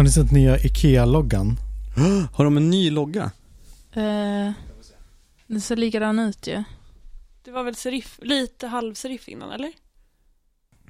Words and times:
Har 0.00 0.04
ni 0.04 0.10
sett 0.10 0.30
nya 0.30 0.58
Ikea-loggan? 0.58 1.56
Har 2.32 2.44
de 2.44 2.56
en 2.56 2.70
ny 2.70 2.90
logga? 2.90 3.30
Eh, 3.92 4.52
det 5.46 5.60
ser 5.60 5.76
likadan 5.76 6.18
ut 6.18 6.46
ju. 6.46 6.62
Det 7.44 7.50
var 7.50 7.64
väl 7.64 7.74
serif, 7.74 8.18
lite 8.22 8.66
halvserif 8.66 9.28
innan, 9.28 9.50
eller? 9.50 9.72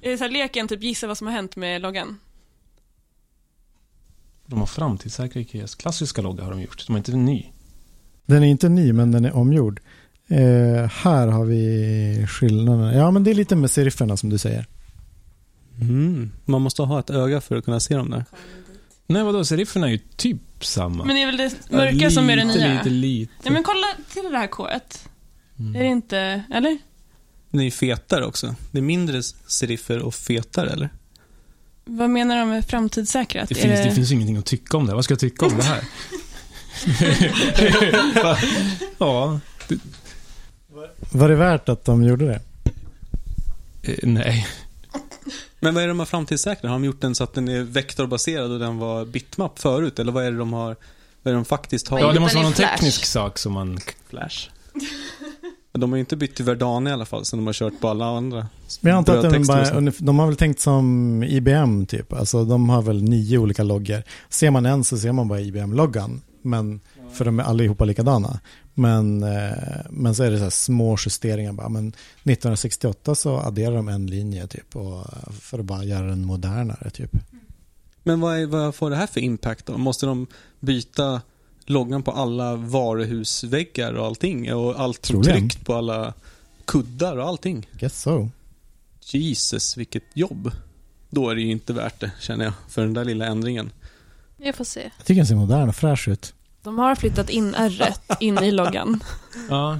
Är 0.01 0.11
det 0.11 0.17
så 0.17 0.23
här 0.23 0.31
leken, 0.31 0.67
typ 0.67 0.83
gissa 0.83 1.07
vad 1.07 1.17
som 1.17 1.27
har 1.27 1.33
hänt 1.33 1.55
med 1.55 1.81
loggan? 1.81 2.17
De 4.45 4.59
har 4.59 4.65
framtidssäkra 4.65 5.41
Ikeas 5.41 5.75
klassiska 5.75 6.21
logga 6.21 6.43
har 6.43 6.51
de 6.51 6.61
gjort. 6.61 6.87
De 6.87 6.93
är 6.93 6.97
inte 6.97 7.15
ny. 7.15 7.45
Den 8.25 8.43
är 8.43 8.47
inte 8.47 8.69
ny, 8.69 8.93
men 8.93 9.11
den 9.11 9.25
är 9.25 9.35
omgjord. 9.35 9.79
Eh, 10.27 10.89
här 10.89 11.27
har 11.27 11.45
vi 11.45 12.25
skillnaden. 12.29 12.93
Ja, 12.97 13.11
men 13.11 13.23
det 13.23 13.31
är 13.31 13.35
lite 13.35 13.55
med 13.55 13.71
serifferna 13.71 14.17
som 14.17 14.29
du 14.29 14.37
säger. 14.37 14.67
Mm. 15.81 16.31
Man 16.45 16.61
måste 16.61 16.81
ha 16.81 16.99
ett 16.99 17.09
öga 17.09 17.41
för 17.41 17.55
att 17.55 17.65
kunna 17.65 17.79
se 17.79 17.95
dem 17.95 18.09
där. 18.09 18.25
Nej, 19.11 19.23
vadå? 19.23 19.45
Serifferna 19.45 19.87
är 19.87 19.91
ju 19.91 19.97
typ 19.97 20.65
samma. 20.65 21.03
Men 21.03 21.15
det 21.15 21.21
är 21.21 21.25
väl 21.25 21.37
det 21.37 21.51
mörka 21.69 22.11
som 22.11 22.29
är 22.29 22.37
det 22.37 22.43
nya? 22.43 22.73
Lite, 22.73 22.89
lite. 22.89 23.33
Nej 23.43 23.53
men 23.53 23.63
kolla 23.63 23.87
till 24.13 24.23
det 24.31 24.37
här 24.37 24.47
K1. 24.47 24.79
Mm. 25.59 25.75
Är 25.75 25.79
det 25.79 25.89
inte, 25.89 26.43
eller? 26.53 26.77
Den 27.49 27.59
är 27.59 27.65
ju 27.65 27.71
fetare 27.71 28.25
också. 28.25 28.55
Det 28.71 28.77
är 28.77 28.81
mindre 28.81 29.23
seriffer 29.47 29.99
och 29.99 30.15
fetare, 30.15 30.69
eller? 30.69 30.89
Vad 31.85 32.09
menar 32.09 32.37
de 32.37 32.49
med 32.49 32.65
framtidssäkrat? 32.65 33.49
Det 33.49 33.55
finns, 33.55 33.83
det 33.83 33.91
finns 33.91 34.11
ingenting 34.11 34.37
att 34.37 34.45
tycka 34.45 34.77
om 34.77 34.87
det. 34.87 34.93
Vad 34.93 35.03
ska 35.03 35.11
jag 35.11 35.19
tycka 35.19 35.45
om 35.45 35.57
det 35.57 35.63
här? 35.63 35.81
ja, 38.97 39.39
Var 41.11 41.29
det 41.29 41.35
värt 41.35 41.69
att 41.69 41.85
de 41.85 42.03
gjorde 42.03 42.25
det? 42.25 42.41
eh, 43.83 43.97
nej. 44.03 44.47
Men 45.59 45.73
vad 45.73 45.83
är 45.83 45.87
det 45.87 45.91
de 45.91 45.99
har 45.99 46.05
framtidssäkrat? 46.05 46.63
Har 46.63 46.79
de 46.79 46.83
gjort 46.83 47.01
den 47.01 47.15
så 47.15 47.23
att 47.23 47.33
den 47.33 47.47
är 47.47 47.61
vektorbaserad 47.63 48.51
och 48.51 48.59
den 48.59 48.77
var 48.77 49.05
bitmap 49.05 49.59
förut? 49.59 49.99
Eller 49.99 50.11
vad 50.11 50.25
är 50.25 50.31
det 50.31 50.37
de 50.37 50.53
har, 50.53 50.75
vad 51.23 51.31
är 51.31 51.31
det 51.31 51.37
de 51.37 51.45
faktiskt 51.45 51.87
har? 51.87 51.99
Ja, 51.99 52.11
det 52.11 52.19
måste 52.19 52.37
vara 52.37 52.45
någon 52.45 52.53
Flash? 52.53 52.71
teknisk 52.71 53.05
sak 53.05 53.37
som 53.37 53.53
man... 53.53 53.79
Flash. 54.09 54.49
Men 55.71 55.81
de 55.81 55.91
har 55.91 55.97
ju 55.97 55.99
inte 55.99 56.15
bytt 56.15 56.35
till 56.35 56.45
Verdana 56.45 56.89
i 56.89 56.93
alla 56.93 57.05
fall, 57.05 57.25
som 57.25 57.39
de 57.39 57.45
har 57.45 57.53
kört 57.53 57.79
på 57.81 57.87
alla 57.87 58.05
andra. 58.05 58.47
Men 58.81 58.89
jag 58.89 58.97
antar 58.97 59.17
att 59.17 59.33
de, 59.33 59.43
bara, 59.43 59.91
de 59.99 60.19
har 60.19 60.27
väl 60.27 60.35
tänkt 60.35 60.59
som 60.59 61.23
IBM 61.23 61.85
typ. 61.85 62.13
Alltså 62.13 62.45
de 62.45 62.69
har 62.69 62.81
väl 62.81 63.03
nio 63.03 63.37
olika 63.37 63.63
loggor. 63.63 64.03
Ser 64.29 64.51
man 64.51 64.65
en 64.65 64.83
så 64.83 64.97
ser 64.97 65.11
man 65.11 65.27
bara 65.27 65.39
IBM-loggan. 65.41 66.21
Men, 66.41 66.79
för 67.13 67.25
de 67.25 67.39
är 67.39 67.43
allihopa 67.43 67.85
likadana. 67.85 68.39
Men, 68.73 69.23
eh, 69.23 69.51
men 69.89 70.15
så 70.15 70.23
är 70.23 70.31
det 70.31 70.37
så 70.37 70.43
här 70.43 70.49
små 70.49 70.97
justeringar 71.05 71.53
bara. 71.53 71.69
Men 71.69 71.87
1968 71.87 73.15
så 73.15 73.37
adderar 73.37 73.75
de 73.75 73.87
en 73.87 74.07
linje 74.07 74.47
typ. 74.47 74.75
Och, 74.75 75.05
för 75.31 75.59
att 75.59 75.65
bara 75.65 75.83
göra 75.83 76.07
den 76.07 76.25
modernare 76.25 76.89
typ. 76.89 77.11
Men 78.03 78.19
vad, 78.19 78.39
är, 78.39 78.45
vad 78.45 78.75
får 78.75 78.89
det 78.89 78.95
här 78.95 79.07
för 79.07 79.19
impact 79.19 79.65
då? 79.65 79.77
Måste 79.77 80.05
de 80.05 80.27
byta 80.59 81.21
loggan 81.65 82.03
på 82.03 82.11
alla 82.11 82.55
varuhusväggar 82.55 83.93
och 83.93 84.05
allting? 84.05 84.53
Och 84.53 84.79
allt 84.79 85.01
Troligen. 85.01 85.49
tryckt 85.49 85.65
på 85.65 85.73
alla 85.73 86.13
kuddar 86.65 87.17
och 87.17 87.27
allting? 87.27 87.67
Guess 87.79 88.01
so. 88.01 88.29
Jesus, 89.01 89.77
vilket 89.77 90.03
jobb. 90.13 90.51
Då 91.09 91.29
är 91.29 91.35
det 91.35 91.41
ju 91.41 91.51
inte 91.51 91.73
värt 91.73 91.99
det, 91.99 92.11
känner 92.19 92.45
jag, 92.45 92.53
för 92.69 92.81
den 92.81 92.93
där 92.93 93.05
lilla 93.05 93.25
ändringen. 93.25 93.71
Jag 94.37 94.55
får 94.55 94.65
se. 94.65 94.91
Jag 94.97 95.05
tycker 95.05 95.19
den 95.19 95.27
ser 95.27 95.35
modern 95.35 95.69
och 95.69 95.75
fräsch 95.75 96.07
ut. 96.07 96.33
De 96.63 96.79
har 96.79 96.95
flyttat 96.95 97.29
in 97.29 97.55
r 97.55 97.93
in 98.19 98.37
i 98.37 98.51
loggan. 98.51 99.03
Ja. 99.49 99.79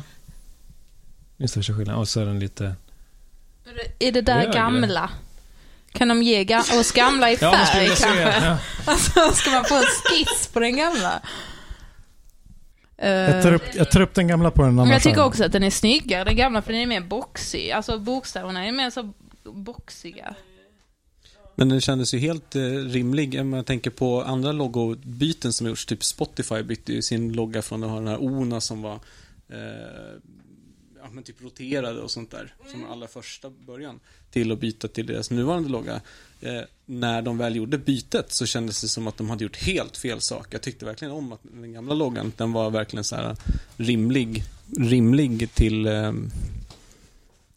Det 1.37 1.43
är 1.43 1.47
största 1.47 1.73
skillnaden. 1.73 2.01
Och 2.01 2.07
så 2.09 2.21
är 2.21 2.25
den 2.25 2.39
lite... 2.39 2.75
Är 3.99 4.11
det 4.11 4.21
där 4.21 4.33
Högre. 4.39 4.51
gamla? 4.53 5.09
Kan 5.91 6.07
de 6.07 6.23
ge 6.23 6.43
ga- 6.43 6.79
oss 6.79 6.91
gamla 6.91 7.31
i 7.31 7.37
Ja, 7.41 7.51
färg 7.51 7.89
se. 7.89 8.05
kanske? 8.05 8.45
Ja. 8.45 8.57
Alltså, 8.91 9.31
ska 9.33 9.51
man 9.51 9.65
få 9.65 9.75
en 9.75 9.83
skiss 9.83 10.47
på 10.53 10.59
den 10.59 10.77
gamla? 10.77 11.21
Jag 12.97 13.43
tar 13.43 13.53
upp, 13.53 13.63
jag 13.73 13.91
tar 13.91 14.01
upp 14.01 14.13
den 14.13 14.27
gamla 14.27 14.51
på 14.51 14.61
en 14.61 14.67
annan 14.69 14.85
men 14.87 14.93
jag 14.93 15.01
tycker 15.01 15.23
också 15.23 15.43
att 15.45 15.51
den 15.51 15.63
är 15.63 15.69
snyggare, 15.69 16.23
den 16.23 16.35
gamla, 16.35 16.61
för 16.61 16.73
den 16.73 16.81
är 16.81 16.85
mer 16.85 17.01
boxig. 17.01 17.71
Alltså 17.71 17.99
bokstäverna 17.99 18.65
är 18.65 18.71
mer 18.71 18.89
så 18.89 19.13
boxiga. 19.43 20.33
Men 21.55 21.69
den 21.69 21.81
kändes 21.81 22.13
ju 22.13 22.17
helt 22.17 22.55
eh, 22.55 22.61
rimlig. 22.71 23.41
Om 23.41 23.53
jag 23.53 23.65
tänker 23.65 23.89
på 23.89 24.23
andra 24.23 24.51
logobyten 24.51 25.53
som 25.53 25.67
gjorts. 25.67 25.85
Typ 25.85 26.03
Spotify 26.03 26.63
bytte 26.63 26.93
ju 26.93 27.01
sin 27.01 27.33
logga 27.33 27.61
från 27.61 27.83
att 27.83 27.89
ha 27.89 27.97
den 27.97 28.07
här 28.07 28.23
ONA 28.23 28.61
som 28.61 28.81
var 28.81 28.99
eh, 29.49 30.19
ja, 31.01 31.09
men 31.11 31.23
typ 31.23 31.41
roterade 31.41 32.01
och 32.01 32.11
sånt 32.11 32.31
där. 32.31 32.53
Som 32.71 32.85
allra 32.85 33.07
första 33.07 33.49
början. 33.49 33.99
Till 34.31 34.51
att 34.51 34.59
byta 34.59 34.87
till 34.87 35.05
deras 35.05 35.31
nuvarande 35.31 35.69
logga. 35.69 36.01
Eh, 36.41 36.61
när 36.85 37.21
de 37.21 37.37
väl 37.37 37.55
gjorde 37.55 37.77
bytet 37.77 38.31
så 38.31 38.45
kändes 38.45 38.81
det 38.81 38.87
som 38.87 39.07
att 39.07 39.17
de 39.17 39.29
hade 39.29 39.43
gjort 39.43 39.57
helt 39.57 39.97
fel 39.97 40.21
sak. 40.21 40.47
Jag 40.49 40.61
tyckte 40.61 40.85
verkligen 40.85 41.13
om 41.13 41.31
att 41.31 41.41
den 41.43 41.73
gamla 41.73 41.93
loggan, 41.93 42.33
den 42.37 42.53
var 42.53 42.69
verkligen 42.69 43.03
så 43.03 43.15
här 43.15 43.35
rimlig. 43.77 44.43
Rimlig 44.77 45.53
till 45.53 45.87
eh, 45.87 46.13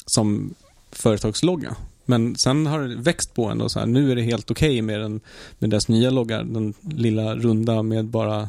som 0.07 0.55
företagslogga. 0.91 1.77
Men 2.05 2.37
sen 2.37 2.67
har 2.67 2.81
det 2.81 2.97
växt 2.97 3.35
på 3.35 3.47
en 3.47 3.61
och 3.61 3.71
så 3.71 3.79
här, 3.79 3.87
nu 3.87 4.13
är 4.13 4.17
det 4.17 4.23
helt 4.23 4.51
okej 4.51 4.83
med, 4.83 5.01
den, 5.01 5.21
med 5.59 5.71
deras 5.71 5.89
nya 5.89 6.11
logga. 6.11 6.43
Den 6.43 6.75
lilla 6.81 7.37
runda 7.37 7.83
med 7.83 8.05
bara, 8.05 8.49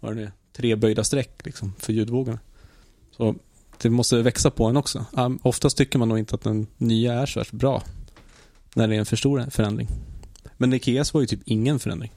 vad 0.00 0.10
är 0.10 0.14
det 0.14 0.20
nu, 0.20 0.32
tre 0.56 0.76
böjda 0.76 1.04
streck 1.04 1.40
liksom, 1.44 1.72
för 1.78 1.92
ljudvågorna. 1.92 2.38
Så 3.16 3.34
det 3.82 3.90
måste 3.90 4.22
växa 4.22 4.50
på 4.50 4.66
en 4.66 4.76
också. 4.76 5.04
Um, 5.12 5.38
oftast 5.42 5.76
tycker 5.76 5.98
man 5.98 6.08
nog 6.08 6.18
inte 6.18 6.34
att 6.34 6.42
den 6.42 6.66
nya 6.78 7.14
är 7.14 7.26
så 7.26 7.40
värst 7.40 7.52
bra. 7.52 7.82
När 8.74 8.88
det 8.88 8.94
är 8.94 8.98
en 8.98 9.06
för 9.06 9.16
stor 9.16 9.50
förändring. 9.50 9.88
Men 10.56 10.72
Ikeas 10.72 11.14
var 11.14 11.20
ju 11.20 11.26
typ 11.26 11.40
ingen 11.44 11.78
förändring. 11.78 12.12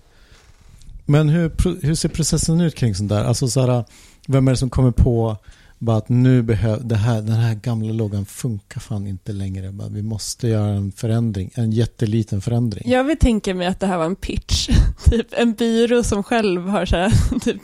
Men 1.05 1.29
hur, 1.29 1.51
hur 1.85 1.95
ser 1.95 2.09
processen 2.09 2.61
ut 2.61 2.75
kring 2.75 2.95
sånt 2.95 3.09
där? 3.09 3.23
Alltså 3.23 3.47
så 3.47 3.61
här, 3.61 3.83
vem 4.27 4.47
är 4.47 4.51
det 4.51 4.57
som 4.57 4.69
kommer 4.69 4.91
på 4.91 5.37
bara 5.85 5.97
att 5.97 6.09
nu 6.09 6.41
behöver 6.41 6.83
det 6.83 6.95
här, 6.95 7.21
den 7.21 7.35
här 7.35 7.55
gamla 7.55 7.93
loggan 7.93 8.25
funkar 8.25 8.81
fan 8.81 9.07
inte 9.07 9.33
längre. 9.33 9.71
Bara, 9.71 9.87
vi 9.87 10.01
måste 10.01 10.47
göra 10.47 10.69
en 10.69 10.91
förändring, 10.91 11.51
en 11.55 11.71
jätteliten 11.71 12.41
förändring. 12.41 12.91
Jag 12.91 13.03
vill 13.03 13.17
tänka 13.17 13.53
mig 13.53 13.67
att 13.67 13.79
det 13.79 13.87
här 13.87 13.97
var 13.97 14.05
en 14.05 14.15
pitch. 14.15 14.69
typ 15.05 15.27
en 15.31 15.53
byrå 15.53 16.03
som 16.03 16.23
själv 16.23 16.67
har 16.67 16.85
så 16.85 16.95
här, 16.95 17.39
typ, 17.39 17.61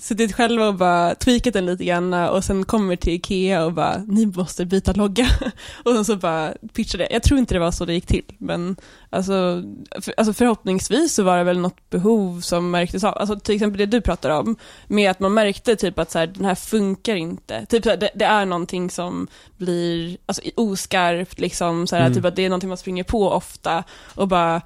suttit 0.00 0.34
själva 0.34 0.68
och 0.68 0.74
bara 0.74 1.14
tweakat 1.14 1.52
den 1.52 1.66
lite 1.66 1.84
grann 1.84 2.14
och 2.14 2.44
sen 2.44 2.64
kommer 2.64 2.96
till 2.96 3.12
Ikea 3.12 3.64
och 3.64 3.72
bara, 3.72 3.96
ni 4.06 4.26
måste 4.26 4.64
byta 4.66 4.92
logga. 4.92 5.26
och 5.84 5.92
sen 5.94 6.04
så 6.04 6.16
bara 6.16 6.54
pitchar 6.72 6.98
det. 6.98 7.08
Jag 7.10 7.22
tror 7.22 7.38
inte 7.38 7.54
det 7.54 7.58
var 7.58 7.70
så 7.70 7.84
det 7.84 7.92
gick 7.92 8.06
till, 8.06 8.24
men 8.38 8.76
alltså, 9.10 9.62
för, 10.00 10.14
alltså 10.16 10.32
förhoppningsvis 10.32 11.14
så 11.14 11.22
var 11.22 11.38
det 11.38 11.44
väl 11.44 11.58
något 11.58 11.90
behov 11.90 12.40
som 12.40 12.70
märktes 12.70 13.04
av. 13.04 13.18
Alltså 13.18 13.40
till 13.40 13.54
exempel 13.54 13.78
det 13.78 13.86
du 13.86 14.00
pratar 14.00 14.30
om, 14.30 14.56
med 14.86 15.10
att 15.10 15.20
man 15.20 15.34
märkte 15.34 15.76
typ 15.76 15.98
att 15.98 16.10
så 16.10 16.18
här, 16.18 16.26
den 16.26 16.44
här 16.44 16.54
funkar 16.54 17.14
inte. 17.16 17.66
Typ 17.66 17.84
så 17.84 17.90
här, 17.90 17.96
det, 17.96 18.10
det 18.14 18.24
är 18.24 18.44
någonting 18.46 18.90
som 18.90 19.26
blir 19.56 20.16
alltså, 20.26 20.42
oskarpt, 20.56 21.40
liksom, 21.40 21.86
så 21.86 21.96
här, 21.96 22.02
Mm. 22.02 22.14
typ 22.14 22.24
att 22.24 22.36
det 22.36 22.44
är 22.44 22.48
någonting 22.48 22.68
man 22.68 22.78
springer 22.78 23.04
på 23.04 23.30
ofta 23.30 23.84
och 24.14 24.28
bara 24.28 24.60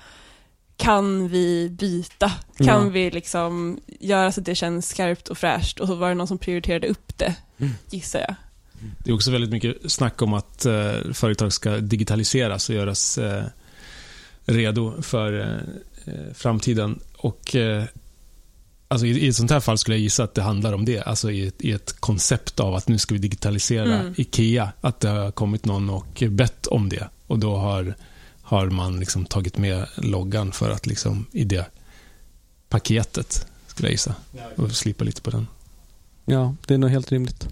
kan 0.76 1.28
vi 1.28 1.68
byta? 1.70 2.32
Kan 2.56 2.66
Ja. 2.66 2.78
vi 2.88 3.10
liksom 3.10 3.80
göra 4.00 4.32
så 4.32 4.40
att 4.40 4.46
det 4.46 4.54
känns 4.54 4.88
skarpt 4.88 5.28
och 5.28 5.38
fräscht? 5.38 5.80
Och 5.80 5.86
så 5.88 5.94
var 5.94 6.08
det 6.08 6.14
någon 6.14 6.28
som 6.28 6.38
prioriterade 6.38 6.86
upp 6.86 7.18
det, 7.18 7.34
Mm. 7.58 7.72
gissar 7.90 8.20
jag. 8.20 8.34
Det 8.98 9.10
är 9.10 9.14
också 9.14 9.30
väldigt 9.30 9.50
mycket 9.50 9.92
snack 9.92 10.22
om 10.22 10.32
att 10.34 10.66
eh, 10.66 10.92
företag 11.12 11.52
ska 11.52 11.70
digitaliseras 11.76 12.68
och 12.68 12.74
göras 12.74 13.18
eh, 13.18 13.44
redo 14.44 15.02
för 15.02 15.40
eh, 15.40 16.14
eh, 16.14 16.34
framtiden. 16.34 16.98
Och 17.16 17.56
eh, 17.56 17.84
alltså 18.88 19.06
i, 19.06 19.10
I 19.10 19.28
ett 19.28 19.36
sånt 19.36 19.50
här 19.50 19.60
fall 19.60 19.78
skulle 19.78 19.96
jag 19.96 20.02
gissa 20.02 20.24
att 20.24 20.34
det 20.34 20.42
handlar 20.42 20.72
om 20.72 20.84
det. 20.84 21.00
Alltså 21.02 21.30
i 21.30 21.46
ett, 21.46 21.62
i 21.62 21.72
ett 21.72 22.00
koncept 22.00 22.60
av 22.60 22.74
att 22.74 22.88
nu 22.88 22.98
ska 22.98 23.14
vi 23.14 23.20
digitalisera 23.20 24.00
Mm. 24.00 24.14
IKEA. 24.16 24.72
Att 24.80 25.00
det 25.00 25.08
har 25.08 25.30
kommit 25.30 25.64
någon 25.64 25.90
och 25.90 26.22
bett 26.30 26.66
om 26.66 26.88
det. 26.88 27.08
Och 27.26 27.38
då 27.38 27.56
har, 27.56 27.94
har 28.44 28.70
man 28.70 29.00
liksom 29.00 29.24
tagit 29.24 29.58
med 29.58 29.86
loggan 29.96 30.52
för 30.52 30.70
att 30.70 30.86
liksom 30.86 31.26
i 31.32 31.44
det 31.44 31.66
paketet, 32.68 33.46
skulle 33.66 33.88
jag 33.88 33.92
gissa. 33.92 34.14
Och 34.56 34.72
slippa 34.72 35.04
lite 35.04 35.22
på 35.22 35.30
den. 35.30 35.46
Ja, 36.24 36.54
det 36.66 36.74
är 36.74 36.78
nog 36.78 36.90
helt 36.90 37.12
rimligt. 37.12 37.48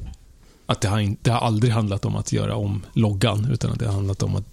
Att 0.66 0.80
det 0.80 0.88
har, 0.88 0.98
in, 1.00 1.16
det 1.22 1.30
har 1.30 1.40
aldrig 1.40 1.72
handlat 1.72 2.04
om 2.04 2.16
att 2.16 2.32
göra 2.32 2.56
om 2.56 2.86
loggan, 2.92 3.48
utan 3.52 3.72
att 3.72 3.78
det 3.78 3.86
har 3.86 3.92
handlat 3.92 4.22
om 4.22 4.36
att 4.36 4.44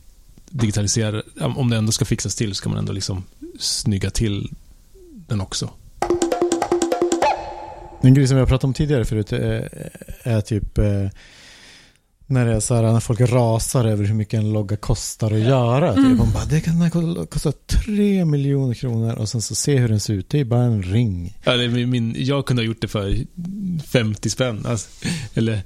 digitalisera. 0.50 1.22
Om 1.42 1.70
det 1.70 1.78
ändå 1.78 1.92
ska 1.92 2.06
fixas 2.06 2.36
till 2.36 2.56
ska 2.56 2.70
man 2.70 2.78
ändå 2.78 2.94
liksom 2.94 3.24
snygga 3.60 4.10
till 4.10 4.52
den 5.28 5.42
också. 5.42 5.70
En 8.02 8.14
grej 8.14 8.28
som 8.28 8.36
vi 8.36 8.40
har 8.40 8.48
pratat 8.48 8.64
om 8.64 8.74
tidigare 8.74 9.06
förut 9.06 9.34
är, 9.34 9.90
är 10.24 10.42
typ 10.42 10.78
eh, 10.78 11.08
när 12.30 12.46
det 12.46 12.54
är 12.56 12.60
så 12.60 12.76
här, 12.76 12.84
när 12.84 13.00
folk 13.00 13.22
rasar 13.22 13.86
över 13.86 14.06
hur 14.06 14.14
mycket 14.14 14.34
en 14.40 14.54
logga 14.54 14.78
kostar 14.78 15.32
att 15.32 15.40
göra. 15.40 15.90
Typ. 15.96 16.06
Mm. 16.06 16.18
Man 16.18 16.32
bara, 16.32 16.46
det 16.46 16.62
kan 16.62 16.92
ko- 16.92 17.26
kosta 17.26 17.52
tre 17.52 18.26
miljoner 18.26 18.74
kronor 18.74 19.14
och 19.14 19.30
sen 19.30 19.42
så 19.42 19.56
se 19.56 19.78
hur 19.78 19.90
den 19.90 20.00
ser 20.00 20.14
ut. 20.14 20.30
Det 20.30 20.40
är 20.40 20.46
bara 20.46 20.64
en 20.64 20.84
ring. 20.84 21.38
Ja, 21.44 21.58
det 21.58 21.64
är 21.64 21.86
min, 21.86 22.16
jag 22.18 22.46
kunde 22.46 22.62
ha 22.62 22.68
gjort 22.68 22.82
det 22.82 22.88
för 22.88 23.18
50 23.88 24.30
spänn. 24.30 24.66
Alltså, 24.66 24.90
eller, 25.34 25.62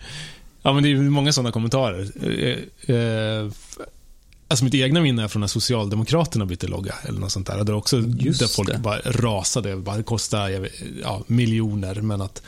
ja, 0.62 0.74
men 0.74 0.84
det 0.84 0.92
är 0.92 0.96
många 0.96 1.34
sådana 1.34 1.52
kommentarer. 1.52 2.10
Eh, 2.88 2.96
eh, 2.96 3.52
Alltså 4.48 4.66
mitt 4.66 4.74
egna 4.76 5.02
minne 5.02 5.24
är 5.24 5.28
från 5.28 5.40
när 5.40 5.48
Socialdemokraterna 5.48 6.46
bytte 6.46 6.68
logga 6.68 6.94
eller 7.08 7.20
något 7.20 7.32
sånt 7.32 7.48
där. 7.48 7.64
Där 7.64 7.74
också 7.74 8.00
Just 8.00 8.40
där 8.40 8.48
folk 8.48 8.72
det. 8.72 8.78
bara 8.80 9.00
rasade 9.06 9.76
bara 9.76 9.98
det 9.98 10.04
kostar 10.04 10.60
vet, 10.60 10.72
ja, 11.04 11.24
miljoner, 11.28 11.96
men 12.02 12.22
att 12.22 12.42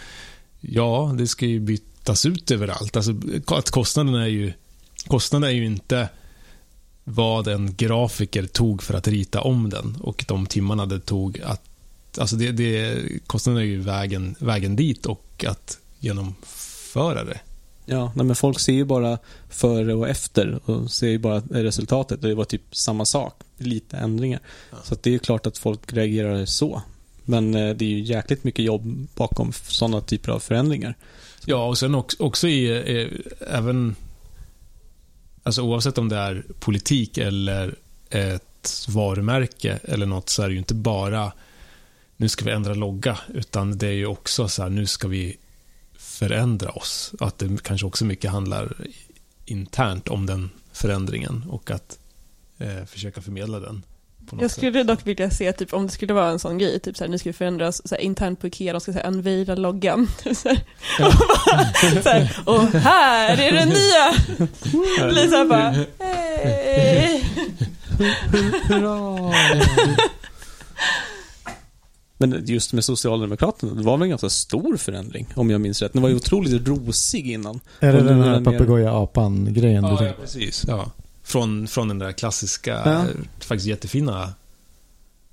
ja, 0.62 1.16
det 1.18 1.28
ska 1.28 1.46
ju 1.46 1.60
bytas 2.06 2.26
ut 2.26 2.52
överallt. 2.52 2.96
Alltså 2.96 3.14
att 3.48 3.72
kostnaden 3.72 4.16
är 4.16 4.28
ju, 4.28 4.54
kostnaden 5.08 5.50
är 5.50 5.54
ju 5.54 5.66
inte 5.66 6.10
vad 7.04 7.48
en 7.48 7.76
grafiker 7.76 8.48
tog 8.48 8.84
för 8.84 8.94
att 8.94 9.08
rita 9.08 9.42
om 9.42 9.70
den 9.70 9.98
och 10.02 10.26
de 10.28 10.46
timmarna 10.46 10.86
det 10.86 11.00
tog 11.00 11.42
att, 11.42 11.62
alltså 12.18 12.36
det, 12.36 12.52
det 12.52 13.04
kostnaden 13.28 13.62
är 13.62 13.66
ju 13.66 13.82
vägen, 13.82 14.36
vägen 14.40 14.76
dit 14.76 15.06
och 15.06 15.46
att 15.48 15.80
genomföra 16.00 17.24
det. 17.24 17.40
Ja, 17.86 18.12
nej, 18.16 18.26
men 18.26 18.36
folk 18.36 18.60
ser 18.60 18.74
ju 18.74 18.86
bara 18.86 19.18
före 19.50 19.94
och 19.94 20.10
efter 20.10 20.60
och 20.66 20.92
ser 20.92 21.08
ju 21.08 21.20
bara 21.20 21.40
resultatet. 21.40 22.22
Det 22.22 22.36
var 22.36 22.46
typ 22.46 22.76
samma 22.76 23.06
sak, 23.06 23.34
lite 23.58 23.98
ändringar. 23.98 24.40
Så 24.84 24.94
att 24.94 25.04
det 25.04 25.10
är 25.10 25.12
ju 25.12 25.20
klart 25.20 25.46
att 25.46 25.58
folk 25.58 25.94
reagerar 25.94 26.46
så. 26.46 26.82
Men 27.26 27.56
eh, 27.56 27.76
det 27.76 27.86
är 27.86 27.90
ju 27.90 28.00
jäkligt 28.00 28.44
mycket 28.44 28.66
jobb 28.66 29.08
bakom 29.16 29.54
sådana 29.54 30.02
typer 30.02 30.32
av 30.32 30.40
förändringar. 30.40 30.96
Ja, 31.46 31.68
och 31.68 31.78
sen 31.78 31.96
också, 31.96 32.24
också 32.24 32.48
i, 32.48 32.70
eh, 33.02 33.10
även, 33.58 33.96
alltså 35.44 35.62
oavsett 35.62 35.98
om 35.98 36.10
det 36.10 36.18
är 36.18 36.44
politik 36.60 37.18
eller 37.18 37.76
ett 38.10 38.86
varumärke 38.90 39.80
eller 39.84 40.06
något 40.06 40.30
så 40.30 40.44
är 40.44 40.48
det 40.48 40.54
ju 40.54 40.60
inte 40.60 40.74
bara 40.74 41.32
nu 42.18 42.30
ska 42.30 42.46
vi 42.46 42.52
ändra 42.52 42.74
logga, 42.74 43.18
utan 43.34 43.78
det 43.78 43.88
är 43.88 43.92
ju 43.92 44.06
också 44.06 44.48
så 44.48 44.64
här, 44.64 44.70
nu 44.70 44.86
ska 44.88 45.08
vi 45.08 45.38
förändra 45.98 46.70
oss. 46.70 47.14
Att 47.20 47.38
det 47.38 47.64
kanske 47.64 47.88
också 47.88 48.06
mycket 48.06 48.32
handlar 48.32 48.74
internt 49.46 50.08
om 50.08 50.26
den 50.26 50.50
förändringen 50.72 51.44
och 51.50 51.72
att 51.72 52.00
eh, 52.58 52.86
försöka 52.86 53.22
förmedla 53.22 53.60
den. 53.60 53.84
Jag 54.32 54.42
sätt. 54.42 54.52
skulle 54.52 54.84
dock 54.84 55.08
vilja 55.08 55.30
se, 55.30 55.54
typ, 55.54 55.74
om 55.74 55.86
det 55.86 55.92
skulle 55.92 56.14
vara 56.14 56.30
en 56.30 56.40
sån 56.40 56.58
grej, 56.58 56.80
typ 56.80 56.98
såhär, 56.98 57.12
nu 57.12 57.18
ska 57.18 57.30
vi 57.30 57.34
förändra 57.34 57.68
oss 57.68 57.82
såhär, 57.86 58.02
internt 58.02 58.40
på 58.40 58.48
Ikea, 58.48 58.74
de 58.74 58.82
ska 58.82 58.94
säga 58.94 59.08
unveila 59.08 59.56
loggan. 59.56 60.08
Typ, 60.24 60.38
såhär. 60.38 60.64
Ja. 61.00 61.08
Och, 61.08 61.14
bara, 61.14 62.04
såhär, 62.04 62.40
och 62.46 62.64
här 62.64 63.38
är 63.38 63.52
den 63.52 63.70
nya! 63.70 64.14
Såhär 65.30 65.46
bara, 65.46 65.76
hej. 66.00 67.26
Men 72.18 72.46
just 72.46 72.74
med 72.74 72.84
Socialdemokraterna, 72.84 73.74
det 73.74 73.84
var 73.84 73.98
väl 73.98 74.04
en 74.04 74.10
ganska 74.10 74.30
stor 74.30 74.78
förändring, 74.78 75.28
om 75.36 75.50
jag 75.50 75.62
minns 75.62 75.82
rätt. 75.82 75.94
Den 75.94 76.02
var 76.02 76.10
ju 76.10 76.16
otroligt 76.16 76.68
rosig 76.68 77.32
innan. 77.32 77.60
Är 77.80 77.94
det 77.94 78.02
den 78.02 78.22
är 78.22 78.30
här 78.30 78.42
papegoja-apan-grejen 78.42 79.84
Ja, 79.84 80.06
ja, 80.06 80.14
precis. 80.22 80.66
Ja. 80.68 80.92
Från, 81.26 81.68
från 81.68 81.88
den 81.88 82.00
där 82.00 82.12
klassiska, 82.12 82.72
Ja. 82.86 82.92
eh, 83.02 83.06
faktiskt 83.40 83.66
jättefina 83.68 84.34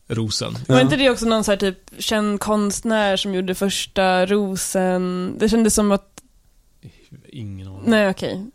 rosen. 0.08 0.56
Var 0.68 0.76
Ja. 0.76 0.82
inte 0.82 0.96
det 0.96 1.10
också 1.10 1.26
någon 1.26 1.44
såhär 1.44 1.58
typ 1.58 1.78
känd 1.98 2.40
konstnär 2.40 3.16
som 3.16 3.34
gjorde 3.34 3.54
första 3.54 4.26
rosen? 4.26 5.34
Det 5.38 5.48
kändes 5.48 5.74
som 5.74 5.92
att, 5.92 6.22
Ingen 7.28 7.68
aning. 7.68 7.82
nej 7.86 8.10
okej. 8.10 8.46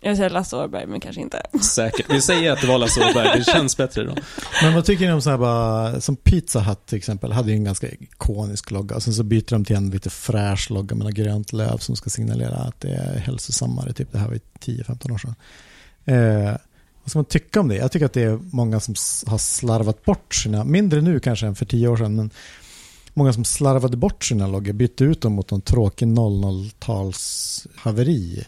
Jag 0.00 0.16
säger 0.16 0.30
Lasse 0.30 0.56
Åberg, 0.56 0.86
men 0.86 1.00
kanske 1.00 1.20
inte. 1.20 1.42
Säkert. 1.62 2.06
Vi 2.10 2.20
säger 2.20 2.52
att 2.52 2.60
det 2.60 2.66
var 2.66 2.78
Lasse 2.78 3.10
Åberg, 3.10 3.38
det 3.38 3.44
känns 3.44 3.76
bättre 3.76 4.04
då. 4.04 4.14
Men 4.62 4.74
vad 4.74 4.84
tycker 4.84 5.06
ni 5.06 5.12
om 5.12 5.22
så 5.22 5.30
här 5.30 5.38
bara, 5.38 6.00
som 6.00 6.16
Pizza 6.16 6.60
Hut 6.60 6.86
till 6.86 6.98
exempel, 6.98 7.32
hade 7.32 7.50
ju 7.50 7.56
en 7.56 7.64
ganska 7.64 7.88
ikonisk 7.88 8.70
logga. 8.70 8.96
Och 8.96 9.02
sen 9.02 9.14
så 9.14 9.22
byter 9.22 9.50
de 9.50 9.64
till 9.64 9.76
en 9.76 9.90
lite 9.90 10.10
fräsch 10.10 10.70
logga 10.70 10.94
med 10.96 11.04
något 11.06 11.14
grönt 11.14 11.52
löv 11.52 11.78
som 11.78 11.96
ska 11.96 12.10
signalera 12.10 12.56
att 12.56 12.80
det 12.80 12.88
är 12.94 13.18
hälsosammare. 13.18 13.92
Typ 13.92 14.12
det 14.12 14.18
här 14.18 14.26
var 14.26 14.34
ju 14.34 14.40
10-15 14.60 15.12
år 15.12 15.18
sedan. 15.18 15.34
Eh, 16.06 16.56
vad 17.02 17.10
ska 17.10 17.18
man 17.18 17.24
tycka 17.24 17.60
om 17.60 17.68
det? 17.68 17.76
Jag 17.76 17.92
tycker 17.92 18.06
att 18.06 18.12
det 18.12 18.22
är 18.22 18.38
många 18.52 18.80
som 18.80 18.94
har 19.26 19.38
slarvat 19.38 20.04
bort 20.04 20.34
sina, 20.34 20.64
mindre 20.64 21.00
nu 21.00 21.20
kanske 21.20 21.46
än 21.46 21.54
för 21.54 21.64
tio 21.64 21.88
år 21.88 21.96
sedan, 21.96 22.16
men 22.16 22.30
många 23.14 23.32
som 23.32 23.44
slarvade 23.44 23.96
bort 23.96 24.24
sina 24.24 24.46
loggor, 24.46 24.72
bytte 24.72 25.04
ut 25.04 25.20
dem 25.20 25.32
mot 25.32 25.50
någon 25.50 25.60
tråkig 25.60 26.06
00-talshaveri. 26.06 28.44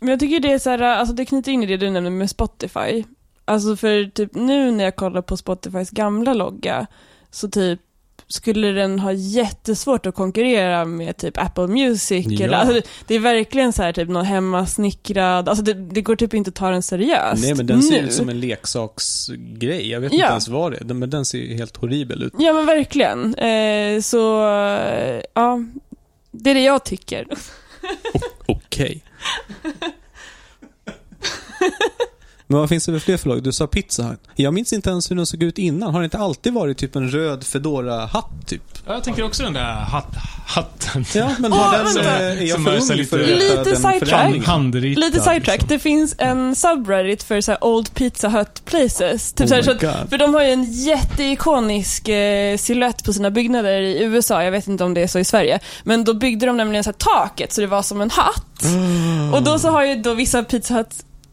Men 0.00 0.08
jag 0.08 0.20
tycker 0.20 0.40
det 0.40 0.52
är 0.52 0.58
så 0.58 0.70
här, 0.70 0.82
alltså 0.82 1.14
det 1.14 1.24
knyter 1.24 1.52
in 1.52 1.62
i 1.62 1.66
det 1.66 1.76
du 1.76 1.90
nämnde 1.90 2.10
med 2.10 2.30
Spotify. 2.30 3.04
Alltså 3.44 3.76
för 3.76 4.04
typ 4.04 4.34
nu 4.34 4.70
när 4.70 4.84
jag 4.84 4.96
kollar 4.96 5.22
på 5.22 5.36
Spotifys 5.36 5.90
gamla 5.90 6.34
logga 6.34 6.86
så 7.30 7.50
typ 7.50 7.80
skulle 8.28 8.68
den 8.68 8.98
ha 8.98 9.12
jättesvårt 9.12 10.06
att 10.06 10.14
konkurrera 10.14 10.84
med 10.84 11.16
typ 11.16 11.38
Apple 11.38 11.66
Music 11.66 12.26
Ja. 12.28 12.44
eller, 12.44 12.56
alltså 12.56 12.80
det, 13.06 13.14
är 13.14 13.18
verkligen 13.18 13.72
så 13.72 13.82
här 13.82 13.92
typ 13.92 14.08
någon 14.08 14.24
hemmasnickrad, 14.24 15.48
alltså 15.48 15.64
det, 15.64 15.74
det 15.74 16.00
går 16.02 16.16
typ 16.16 16.34
inte 16.34 16.48
att 16.48 16.54
ta 16.54 16.70
den 16.70 16.82
seriöst. 16.82 17.42
Nej, 17.42 17.54
men 17.54 17.66
den 17.66 17.82
ser 17.82 18.02
nu. 18.02 18.06
ut 18.08 18.12
som 18.12 18.28
en 18.28 18.40
leksaksgrej. 18.40 19.90
Jag 19.90 20.00
vet 20.00 20.12
Ja. 20.12 20.16
inte 20.16 20.30
ens 20.30 20.48
vad 20.48 20.72
det 20.72 20.78
är, 20.90 20.94
men 20.94 21.10
den 21.10 21.24
ser 21.24 21.38
ju 21.38 21.54
helt 21.54 21.76
horribel 21.76 22.22
ut. 22.22 22.32
Ja 22.38 22.52
men 22.52 22.66
verkligen. 22.66 23.34
Eh, 23.34 24.00
så, 24.00 24.18
ja, 25.34 25.64
det 26.30 26.50
är 26.50 26.54
det 26.54 26.60
jag 26.64 26.84
tycker. 26.84 27.26
Okej. 28.46 29.02
Men 32.54 32.60
vad 32.60 32.68
finns 32.68 32.86
det 32.86 32.92
för 32.92 32.98
fler 32.98 33.16
förlag? 33.16 33.42
Du 33.42 33.52
sa 33.52 33.66
Pizza 33.66 34.02
Hut. 34.02 34.20
Jag 34.34 34.54
minns 34.54 34.72
inte 34.72 34.90
ens 34.90 35.10
hur 35.10 35.16
den 35.16 35.26
såg 35.26 35.42
ut 35.42 35.58
innan. 35.58 35.92
Har 35.94 36.00
det 36.00 36.04
inte 36.04 36.18
alltid 36.18 36.52
varit 36.52 36.78
typ 36.78 36.96
en 36.96 37.10
röd 37.10 37.44
Fedora-hatt 37.44 38.46
typ? 38.46 38.62
Ja, 38.86 38.92
jag 38.94 39.04
tänker 39.04 39.22
också 39.24 39.42
den 39.42 39.52
där 39.52 39.62
hatt, 39.72 40.14
hatten. 40.46 41.04
Ja, 41.14 41.30
men 41.38 41.52
har 41.52 41.72
den, 41.76 41.84
vänta. 41.84 42.00
eh, 42.20 42.38
är 42.38 42.42
jag 42.42 42.50
Som 42.50 42.64
för 42.64 42.76
ung 42.76 42.88
lite- 42.96 43.04
för 43.10 43.20
att 43.22 43.28
veta 43.28 43.38
Lite 43.44 43.70
den 43.70 43.76
sidetrack. 43.76 44.46
Handritad. 44.46 45.00
Lite 45.00 45.20
sidetrack, 45.20 45.46
liksom. 45.46 45.68
det 45.68 45.78
finns 45.78 46.14
en 46.18 46.56
subreddit 46.56 47.22
för 47.22 47.40
så 47.40 47.50
här 47.52 47.64
old 47.64 47.94
pizza 47.94 48.28
hut 48.28 48.62
places. 48.64 49.32
Typ 49.32 49.44
Oh 49.44 49.48
så 49.48 49.54
här, 49.54 49.62
my 49.62 49.64
så 49.80 49.86
att, 49.88 50.10
för 50.10 50.18
de 50.18 50.34
har 50.34 50.42
ju 50.44 50.50
en 50.50 50.72
jätteikonisk 50.72 52.08
eh, 52.08 52.56
silhuett 52.56 53.04
på 53.04 53.12
sina 53.12 53.30
byggnader 53.30 53.80
i 53.80 54.02
USA, 54.04 54.44
jag 54.44 54.50
vet 54.52 54.66
inte 54.68 54.84
om 54.84 54.94
det 54.94 55.00
är 55.02 55.06
så 55.06 55.18
i 55.18 55.24
Sverige. 55.24 55.60
Men 55.84 56.04
då 56.04 56.14
byggde 56.14 56.46
de 56.46 56.56
nämligen 56.56 56.84
så 56.84 56.90
här 56.90 56.96
taket 56.98 57.52
så 57.52 57.60
det 57.60 57.66
var 57.66 57.82
som 57.82 58.00
en 58.00 58.10
hatt. 58.10 58.64
Och 59.34 59.42
då 59.42 59.58
så 59.58 59.68
har 59.70 59.84
ju 59.84 59.94
då 59.94 60.14
vissa 60.14 60.42
pizza 60.44 60.74
hut 60.74 60.88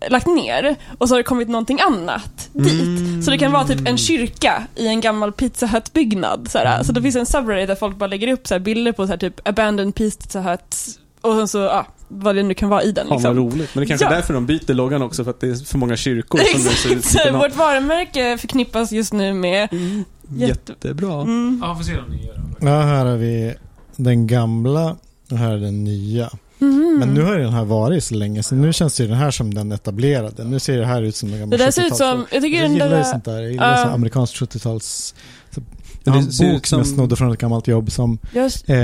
lagt 0.10 0.28
ner 0.28 0.76
och 0.98 1.08
så 1.08 1.14
har 1.14 1.20
det 1.20 1.24
kommit 1.24 1.48
någonting 1.50 1.80
annat 1.82 2.50
dit. 2.54 3.26
Så 3.26 3.32
det 3.32 3.38
kan 3.38 3.52
vara 3.52 3.64
typ 3.68 3.88
en 3.88 3.98
kyrka 3.98 4.64
i 4.76 4.88
en 4.88 5.02
gammal 5.02 5.32
pizza 5.32 5.66
hut 5.68 5.94
byggnad 5.94 6.48
så, 6.52 6.58
här. 6.58 6.84
så 6.84 6.92
det 6.92 7.02
finns 7.02 7.16
en 7.16 7.26
subreddit 7.26 7.68
där 7.68 7.76
folk 7.76 7.98
bara 7.98 8.08
lägger 8.08 8.34
upp 8.34 8.48
så 8.48 8.54
här, 8.54 8.60
bilder 8.60 8.92
på 8.92 9.06
så 9.08 9.12
här, 9.12 9.18
typ 9.18 9.48
abandoned 9.48 9.96
pizza 9.96 10.42
hut 10.42 10.76
och 11.22 11.34
sen 11.36 11.48
så, 11.48 11.58
ja, 11.58 11.86
vad 12.08 12.36
det 12.36 12.44
nu 12.44 12.54
kan 12.54 12.70
vara 12.70 12.84
i 12.84 12.92
den 12.92 13.08
Ja, 13.10 13.14
vad 13.14 13.20
liksom. 13.22 13.38
roligt. 13.38 13.76
Men 13.76 13.82
det 13.82 13.88
kanske 13.88 14.06
Ja. 14.06 14.12
är 14.12 14.16
därför 14.16 14.34
de 14.34 14.46
byter 14.46 14.74
loggan 14.74 15.02
också, 15.02 15.24
för 15.24 15.32
att 15.32 15.40
det 15.40 15.48
är 15.48 15.66
för 15.66 15.78
många 15.78 15.96
kyrkor 15.98 16.38
som 16.40 16.64
det 16.64 16.70
ser 16.70 16.90
ut 16.90 16.96
Exakt, 16.98 17.12
så 17.12 17.18
likadant. 17.18 17.44
vårt 17.44 17.56
varumärke 17.56 18.38
förknippas 18.38 18.92
just 18.92 19.14
nu 19.14 19.34
med 19.34 19.68
Mm, 19.72 20.04
jätte- 20.36 20.72
Jättebra. 20.72 21.22
Mm. 21.22 21.60
Ja, 21.64 21.76
får 21.76 21.84
se 21.84 21.98
om 21.98 22.12
ni 22.16 22.26
gör 22.26 22.34
det. 22.60 22.66
Ja, 22.70 22.82
här 22.82 23.06
har 23.06 23.18
vi 23.18 23.54
den 23.96 24.28
gamla 24.28 24.96
och 25.32 25.38
här 25.38 25.52
är 25.54 25.58
den 25.58 25.84
nya. 25.84 26.30
Mhm. 26.62 26.96
Men 27.00 27.14
nu 27.14 27.22
har 27.22 27.38
ju 27.38 27.44
den 27.44 27.54
här 27.54 27.66
varit 27.66 28.04
så 28.04 28.16
länge, 28.16 28.44
så 28.44 28.56
nu 28.56 28.74
känns 28.74 29.02
ju 29.02 29.08
den 29.08 29.18
här 29.18 29.32
som 29.32 29.54
den 29.54 29.72
etablerade. 29.72 30.44
Nu 30.44 30.60
ser 30.60 30.78
det 30.78 30.86
här 30.86 31.02
ut 31.02 31.16
som 31.16 31.34
en 31.34 31.40
gammal 31.40 31.50
Det 31.50 31.58
där 31.66 31.72
ser 31.72 31.86
ut 31.86 31.94
70-tals- 31.94 31.98
som, 31.98 32.26
jag 32.32 32.42
tycker 32.42 32.58
Jag 32.58 32.66
den 32.66 32.74
gillar 32.74 32.88
ju 32.90 32.96
där... 32.96 33.04
sånt 33.04 33.26
där. 33.26 33.42
Jag 33.42 33.52
gillar 33.52 33.84
så 33.86 33.90
amerikanskt 33.90 34.36
70-tals... 34.42 35.16
så- 35.56 35.62
det 36.04 36.12
en 36.12 36.18
ut 36.20 36.40
bok 36.40 36.68
som 36.68 36.78
jag 36.80 36.88
snodde 36.88 37.16
från 37.16 37.32
ett 37.32 37.40
gammalt 37.40 37.68
jobb 37.68 37.92
som 37.92 38.18
Just, 38.34 38.70
eh, 38.70 38.78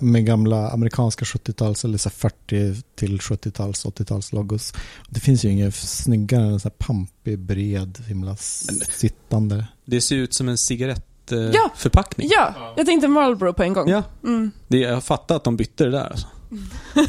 med 0.00 0.26
gamla 0.26 0.70
amerikanska 0.70 1.24
70-tals 1.24 1.84
eller 1.84 1.98
så 1.98 2.08
här 2.08 2.14
40 2.16 2.82
till 2.96 3.18
70-tals, 3.20 3.84
80-tals 3.86 4.32
logos. 4.32 4.74
Det 5.08 5.20
finns 5.20 5.44
ju 5.44 5.50
inget 5.50 5.74
snyggare 5.74 6.42
än 6.42 6.52
en 6.52 6.60
sån 6.60 6.70
här 6.78 6.86
pampig, 6.86 7.38
bred, 7.38 7.98
himla 8.08 8.36
sittande. 8.36 9.66
Det 9.84 10.00
ser 10.00 10.16
ut 10.16 10.34
som 10.34 10.48
en 10.48 10.58
cigarettförpackning. 10.58 11.50
Ja. 11.54 11.70
Förpackning. 11.76 12.28
ja, 12.32 12.54
jag 12.76 12.86
tänkte 12.86 13.08
Marlboro 13.08 13.52
på 13.52 13.62
en 13.62 13.72
gång. 13.72 13.88
ja. 13.88 14.02
Mm. 14.24 14.50
Det, 14.68 14.78
jag 14.78 15.04
fattar 15.04 15.36
att 15.36 15.44
de 15.44 15.56
bytte 15.56 15.84
det 15.84 15.90
där 15.90 16.04
alltså. 16.10 16.26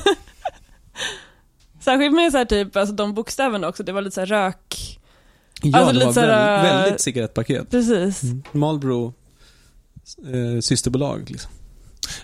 Särskilt 1.80 2.16
med 2.16 2.32
så 2.32 2.38
här 2.38 2.46
typ, 2.46 2.76
alltså 2.76 2.96
de 2.96 3.14
bokstäverna 3.14 3.68
också, 3.68 3.84
det 3.84 3.92
var 3.92 4.02
lite 4.02 4.14
så 4.14 4.22
här 4.22 4.28
rök... 4.28 5.00
Ja, 5.62 5.78
Alltså 5.78 5.94
det 5.94 5.94
lite 5.94 6.06
var 6.06 6.14
såhär, 6.14 6.64
väldigt, 6.64 6.72
äh, 6.72 6.84
väldigt 6.84 7.02
cigarettpaket. 7.02 7.70
Precis. 7.72 8.22
Marlboro 8.52 9.14
eh, 10.34 10.60
systerbolag 10.62 11.30
liksom. 11.32 11.52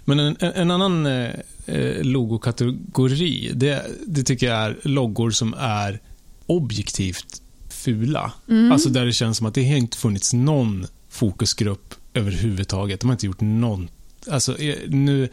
Men 0.05 0.19
en, 0.19 0.35
en, 0.39 0.51
en 0.53 0.71
annan 0.71 1.05
eh, 1.05 1.29
eh, 1.65 2.03
logokategori, 2.03 3.51
det, 3.55 3.85
det 4.07 4.23
tycker 4.23 4.47
jag 4.47 4.57
är 4.57 4.79
loggor 4.83 5.31
som 5.31 5.55
är 5.59 5.99
objektivt 6.45 7.41
fula. 7.69 8.31
Mm. 8.49 8.71
Alltså 8.71 8.89
där 8.89 9.05
det 9.05 9.13
känns 9.13 9.37
som 9.37 9.47
att 9.47 9.53
det 9.53 9.69
har 9.69 9.77
inte 9.77 9.97
funnits 9.97 10.33
någon 10.33 10.87
fokusgrupp 11.09 11.93
överhuvudtaget. 12.13 12.99
De 12.99 13.07
har 13.07 13.13
inte 13.13 13.25
gjort 13.25 13.41
någon... 13.41 13.89
Alltså 14.31 14.57
eh, 14.57 14.75
nu... 14.87 15.29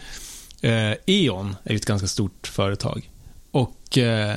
Eh, 0.60 0.94
E.ON 1.06 1.56
är 1.64 1.74
ett 1.74 1.86
ganska 1.86 2.08
stort 2.08 2.46
företag. 2.46 3.10
Och 3.50 3.98
eh, 3.98 4.36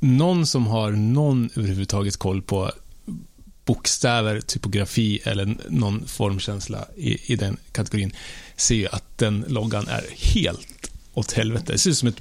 någon 0.00 0.46
som 0.46 0.66
har 0.66 0.90
någon 0.90 1.50
överhuvudtaget 1.56 2.16
koll 2.16 2.42
på 2.42 2.72
bokstäver, 3.64 4.40
typografi 4.40 5.20
eller 5.24 5.56
någon 5.68 6.06
formkänsla 6.06 6.86
i, 6.96 7.32
i 7.32 7.36
den 7.36 7.56
kategorin 7.72 8.12
ser 8.56 8.74
ju 8.74 8.88
att 8.88 9.18
den 9.18 9.44
loggan 9.48 9.88
är 9.88 10.04
helt 10.34 10.90
åt 11.14 11.32
helvete. 11.32 11.72
Det 11.72 11.78
ser 11.78 11.90
ut 11.90 11.98
som 11.98 12.08
ett 12.08 12.20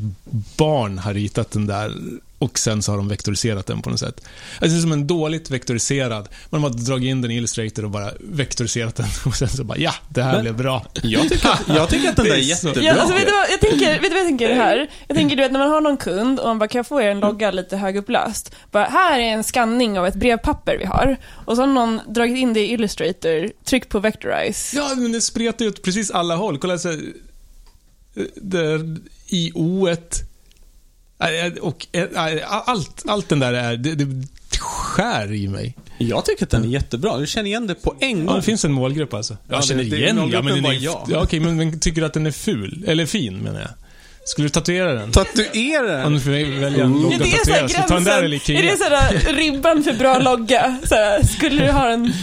barn 0.58 0.98
har 0.98 1.14
ritat 1.14 1.52
den 1.52 1.68
där 1.68 1.96
och 2.40 2.60
sen 2.60 2.82
så 2.82 2.92
har 2.92 2.98
de 2.98 3.08
vektoriserat 3.08 3.66
den 3.68 3.82
på 3.82 3.90
något 3.90 4.00
sätt. 4.00 4.22
Alltså 4.62 4.76
det 4.76 4.80
är 4.80 4.82
som 4.82 4.92
en 4.92 5.08
dåligt 5.08 5.52
vektoriserad, 5.52 6.30
man 6.50 6.64
har 6.64 6.70
dragit 6.70 7.08
in 7.10 7.22
den 7.22 7.32
i 7.32 7.36
Illustrator 7.36 7.86
och 7.86 7.92
bara 7.92 8.12
vektoriserat 8.20 8.96
den 8.96 9.06
och 9.26 9.36
sen 9.36 9.50
så 9.50 9.64
bara 9.64 9.78
ja, 9.78 9.94
det 10.10 10.24
här 10.24 10.32
Men- 10.34 10.42
blev 10.42 10.56
bra. 10.58 10.86
Jag 11.04 11.30
tycker, 11.30 11.50
att- 11.50 11.62
jag 11.68 11.90
tycker 11.90 12.10
att 12.10 12.16
den 12.16 12.26
där 12.26 12.32
är 12.32 12.38
Det 12.38 12.52
är 12.52 12.56
så- 12.56 12.68
jättebra. 12.68 12.84
Ja, 12.84 12.94
alltså, 13.02 13.14
vet, 13.16 13.26
du 13.26 13.32
vad, 13.32 13.50
jag 13.52 13.60
tänker, 13.62 13.92
vet 13.94 14.02
du 14.04 14.10
vad 14.10 14.20
jag 14.20 14.26
tänker 14.28 14.56
här? 14.56 14.90
Jag 15.08 15.18
tänker 15.18 15.36
du 15.36 15.42
vet 15.44 15.52
när 15.52 15.60
man 15.60 15.70
har 15.70 15.82
någon 15.82 15.98
kund 15.98 16.40
och 16.40 16.48
man 16.48 16.60
bara, 16.60 16.68
kan 16.68 16.80
jag 16.80 16.88
få 16.88 17.02
er 17.02 17.08
en 17.10 17.20
logga 17.20 17.52
lite 17.52 17.78
högupplöst? 17.78 18.56
Bara, 18.72 18.84
här 18.84 19.20
är 19.20 19.24
en 19.34 19.44
skanning 19.44 20.00
av 20.00 20.08
ett 20.08 20.16
brevpapper 20.16 20.78
vi 20.78 20.86
har. 20.86 21.18
Och 21.46 21.56
så 21.56 21.62
har 21.62 21.68
någon 21.68 22.00
dragit 22.08 22.38
in 22.38 22.54
det 22.54 22.60
i 22.60 22.72
Illustrator, 22.74 23.52
tryck 23.66 23.90
på 23.90 24.00
Vectorize. 24.00 24.78
Ja, 24.78 24.96
men 24.96 25.12
det 25.12 25.22
spretar 25.22 25.66
ju 25.66 25.72
åt 25.72 25.84
precis 25.84 26.12
alla 26.12 26.36
håll. 26.36 26.58
Kolla 26.58 26.78
så, 26.78 27.00
där 28.36 28.98
i 29.28 29.52
O-et 29.56 30.22
äh, 30.22 30.28
och 31.62 31.88
äh, 31.92 32.06
allt, 32.50 33.04
allt 33.08 33.30
den 33.30 33.40
där 33.40 33.54
är, 33.54 33.78
det, 33.78 33.96
det 33.96 34.08
skär 34.60 35.34
i 35.34 35.48
mig. 35.48 35.76
Jag 35.98 36.26
tycker 36.26 36.44
att 36.46 36.50
den 36.50 36.64
är 36.64 36.68
jättebra. 36.68 37.18
Du 37.18 37.28
känner 37.28 37.48
igen 37.48 37.68
det 37.68 37.76
på 37.76 37.96
en 38.00 38.20
Ja, 38.20 38.26
gång. 38.26 38.36
det 38.36 38.42
finns 38.42 38.66
en 38.66 38.72
målgrupp 38.72 39.14
alltså. 39.14 39.38
Jag 39.50 39.58
Ja, 39.58 39.62
känner 39.62 39.84
det- 39.84 39.90
det- 39.90 39.98
igen 39.98 40.16
ja, 40.16 40.22
målgruppen 40.22 40.46
men 40.46 40.64
den 40.64 40.72
är, 40.72 40.76
jag. 40.84 41.06
ja, 41.10 41.24
okej, 41.24 41.40
men, 41.40 41.58
men 41.58 41.80
tycker 41.80 42.02
du 42.02 42.08
att 42.08 42.14
den 42.14 42.26
är 42.26 42.32
ful? 42.32 42.86
Eller 42.88 43.06
fin, 43.06 43.38
menar 43.38 43.60
jag. 43.60 43.70
Skulle 44.26 44.46
du 44.46 44.50
tatuera 44.50 44.94
den? 44.94 45.04
Om 45.04 45.12
Tatuera! 45.12 46.10
du 46.10 46.20
får 46.20 46.60
välja 46.62 46.84
en 46.84 46.96
Är 46.96 47.02
logga 47.02 47.16
att 47.16 47.46
så 47.46 47.52
här 47.52 47.60
tatuera, 47.62 47.68
så 47.84 47.88
ta 47.88 47.94
den 47.96 48.04
där 48.04 48.24
eller 48.24 48.38
gränsen? 48.38 48.56
Är 48.56 48.62
det 48.62 48.74
Ikea. 48.74 48.78
såhär 48.90 49.34
ribban 49.34 49.84
för 49.84 49.94
bra 49.94 50.20
logga? 50.20 50.78
Såhär, 50.84 51.24
skulle 51.24 51.66
du 51.66 51.72
ha 51.72 51.86
den 51.88 52.14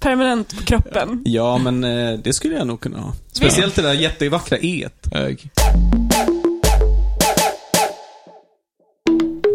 permanent 0.00 0.56
på 0.58 0.64
kroppen? 0.64 1.22
Ja, 1.26 1.58
men 1.58 1.84
eh, 1.84 2.18
det 2.18 2.32
skulle 2.32 2.54
jag 2.54 2.66
nog 2.66 2.80
kunna 2.80 2.98
ha. 2.98 3.12
Speciellt 3.32 3.74
det 3.74 3.82
där 3.82 3.92
jättevackra 3.92 4.58
E. 4.58 4.88
Äh, 5.12 5.20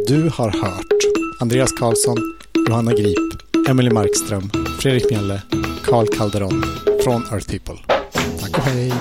Du 0.09 0.29
har 0.29 0.49
hört 0.49 0.85
Andreas 1.39 1.71
Karlsson, 1.71 2.17
Johanna 2.67 2.91
Grip, 2.91 3.17
Emily 3.69 3.89
Markström, 3.89 4.49
Fredrik 4.79 5.11
Mjelle, 5.11 5.41
Carl 5.83 6.07
Calderon 6.07 6.63
från 7.03 7.21
Earth 7.31 7.47
People. 7.47 7.77
Tack 8.39 8.57
och 8.57 8.63
hej! 8.63 8.93